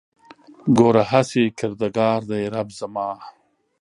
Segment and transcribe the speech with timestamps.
[0.77, 3.09] ګوره هسې کردګار دی رب زما